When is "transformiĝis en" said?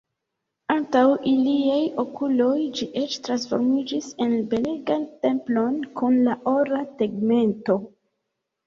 3.29-4.35